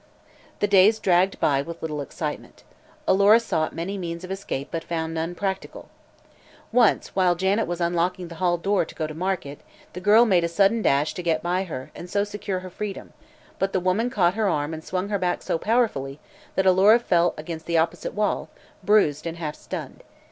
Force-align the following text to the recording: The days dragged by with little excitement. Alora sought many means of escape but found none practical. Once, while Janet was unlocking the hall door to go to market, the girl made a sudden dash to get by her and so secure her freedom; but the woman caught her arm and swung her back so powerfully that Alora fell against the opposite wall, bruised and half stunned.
The 0.61 0.67
days 0.67 0.97
dragged 0.97 1.39
by 1.39 1.61
with 1.61 1.83
little 1.83 2.01
excitement. 2.01 2.63
Alora 3.07 3.39
sought 3.39 3.75
many 3.75 3.99
means 3.99 4.23
of 4.23 4.31
escape 4.31 4.69
but 4.71 4.83
found 4.83 5.13
none 5.13 5.35
practical. 5.35 5.89
Once, 6.71 7.09
while 7.15 7.35
Janet 7.35 7.67
was 7.67 7.79
unlocking 7.79 8.27
the 8.27 8.33
hall 8.41 8.57
door 8.57 8.83
to 8.83 8.95
go 8.95 9.05
to 9.05 9.13
market, 9.13 9.59
the 9.93 9.99
girl 9.99 10.25
made 10.25 10.43
a 10.43 10.47
sudden 10.47 10.81
dash 10.81 11.13
to 11.13 11.21
get 11.21 11.43
by 11.43 11.65
her 11.65 11.91
and 11.93 12.09
so 12.09 12.23
secure 12.23 12.61
her 12.61 12.71
freedom; 12.71 13.13
but 13.59 13.73
the 13.73 13.79
woman 13.79 14.09
caught 14.09 14.33
her 14.33 14.49
arm 14.49 14.73
and 14.73 14.83
swung 14.83 15.09
her 15.09 15.19
back 15.19 15.43
so 15.43 15.59
powerfully 15.59 16.19
that 16.55 16.65
Alora 16.65 16.97
fell 16.97 17.35
against 17.37 17.67
the 17.67 17.77
opposite 17.77 18.15
wall, 18.15 18.49
bruised 18.83 19.27
and 19.27 19.37
half 19.37 19.53
stunned. 19.53 20.01